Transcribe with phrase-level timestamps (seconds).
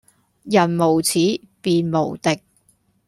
[0.01, 0.05] 人無
[0.99, 2.41] 恥便無敵